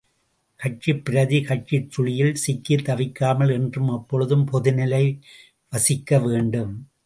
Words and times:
கட்சி 0.59 0.93
பிரதி 0.99 1.41
கட்சிச் 1.41 1.89
சுழியில் 1.89 2.33
சிக்கித் 2.33 2.85
தவிக்காமல் 2.89 3.53
என்றும் 3.53 3.87
எப்பொழுதும் 3.87 4.47
பொதுநிலை 4.51 5.05
வசிக்க 5.69 6.19
வேண்டும். 6.19 6.73